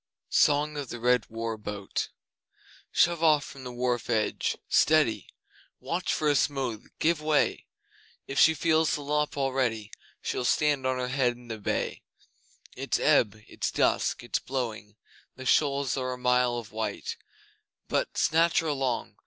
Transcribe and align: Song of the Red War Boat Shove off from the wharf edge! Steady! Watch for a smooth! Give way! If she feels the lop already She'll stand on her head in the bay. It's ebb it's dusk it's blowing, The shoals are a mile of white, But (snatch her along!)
Song 0.31 0.77
of 0.77 0.89
the 0.89 0.99
Red 0.99 1.27
War 1.29 1.59
Boat 1.59 2.09
Shove 2.91 3.21
off 3.21 3.43
from 3.45 3.63
the 3.63 3.71
wharf 3.71 4.09
edge! 4.09 4.57
Steady! 4.67 5.27
Watch 5.79 6.11
for 6.11 6.27
a 6.27 6.33
smooth! 6.33 6.89
Give 6.97 7.21
way! 7.21 7.67
If 8.25 8.39
she 8.39 8.55
feels 8.55 8.95
the 8.95 9.03
lop 9.03 9.37
already 9.37 9.91
She'll 10.19 10.43
stand 10.43 10.87
on 10.87 10.97
her 10.97 11.09
head 11.09 11.33
in 11.33 11.49
the 11.49 11.59
bay. 11.59 12.01
It's 12.75 12.97
ebb 12.99 13.39
it's 13.47 13.69
dusk 13.69 14.23
it's 14.23 14.39
blowing, 14.39 14.95
The 15.35 15.45
shoals 15.45 15.95
are 15.97 16.13
a 16.13 16.17
mile 16.17 16.57
of 16.57 16.71
white, 16.71 17.15
But 17.87 18.17
(snatch 18.17 18.61
her 18.61 18.67
along!) 18.67 19.17